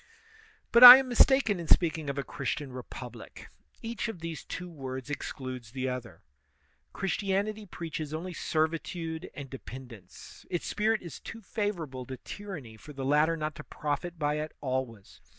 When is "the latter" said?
12.93-13.37